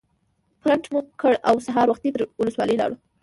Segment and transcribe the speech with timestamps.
[0.59, 2.95] پرنټ مو کړ او سهار وختي تر ولسوالۍ لاړو.